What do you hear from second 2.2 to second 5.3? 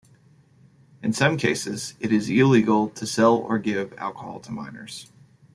illegal to sell or give alcohol to minors.